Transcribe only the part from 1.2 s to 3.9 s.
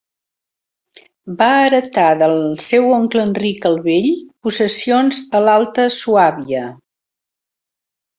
Va heretar del seu oncle Enric el